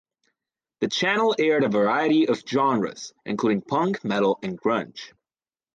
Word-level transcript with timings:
The 0.79 0.87
channel 0.87 1.35
aired 1.37 1.63
a 1.63 1.69
variety 1.69 2.27
of 2.27 2.39
genres, 2.49 3.13
including 3.23 3.61
punk, 3.61 4.03
metal, 4.03 4.39
and 4.41 4.59
grunge. 4.59 5.11